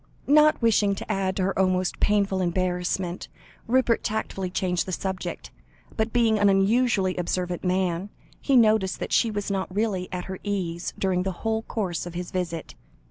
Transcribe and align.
Not 0.25 0.59
wishing 0.63 0.95
to 0.95 1.11
add 1.11 1.35
to 1.35 1.43
her 1.43 1.59
almost 1.59 1.99
painful 1.99 2.41
embarrassment, 2.41 3.27
Rupert 3.67 4.03
tactfully 4.03 4.49
changed 4.49 4.87
the 4.87 4.91
subject, 4.91 5.51
but 5.95 6.11
being 6.11 6.39
an 6.39 6.49
unusually 6.49 7.15
observant 7.17 7.63
man, 7.63 8.09
he 8.41 8.55
noticed 8.55 8.99
that 8.99 9.13
she 9.13 9.29
was 9.29 9.51
not 9.51 9.71
really 9.71 10.09
at 10.11 10.25
her 10.25 10.39
ease 10.43 10.91
during 10.97 11.21
the 11.21 11.31
whole 11.45 11.61
course 11.61 12.07
of 12.07 12.15
his 12.15 12.31
visit. 12.31 12.73